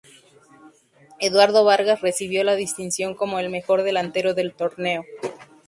[1.19, 5.05] Eduardo Vargas recibió la distinción como el mejor delantero del torneo.